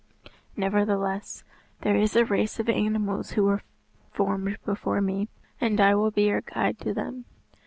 Nevertheless, 0.57 1.43
there 1.81 1.95
is 1.95 2.15
a 2.15 2.25
race 2.25 2.59
of 2.59 2.67
animals 2.67 3.33
who 3.33 3.43
were 3.43 3.61
formed 4.09 4.57
before 4.65 4.99
me, 4.99 5.29
and 5.59 5.79
I 5.79 5.93
will 5.93 6.09
be 6.09 6.23
your 6.23 6.41
guide 6.41 6.79
to 6.79 6.91
them." 6.91 7.25